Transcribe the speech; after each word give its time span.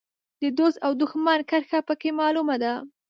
د 0.41 0.43
دوست 0.57 0.77
او 0.85 0.91
دوښمن 1.01 1.39
کرښه 1.49 1.79
په 1.87 1.93
کې 1.99 2.09
معلومه 2.19 2.55
ده. 2.63 2.73